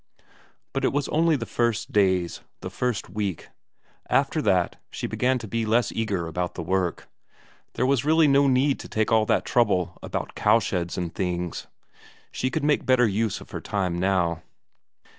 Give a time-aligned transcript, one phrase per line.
[0.73, 3.49] But it was only the first days, the first week;
[4.09, 7.07] after that she began to be less eager about the work.
[7.75, 11.67] There was really no need to take all that trouble about cowsheds and things;
[12.31, 14.41] she could make better use of her time now.